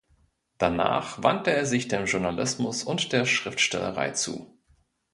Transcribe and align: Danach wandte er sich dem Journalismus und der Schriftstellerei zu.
Danach 0.57 1.21
wandte 1.21 1.51
er 1.51 1.67
sich 1.67 1.87
dem 1.87 2.05
Journalismus 2.07 2.83
und 2.83 3.11
der 3.13 3.27
Schriftstellerei 3.27 4.09
zu. 4.13 4.57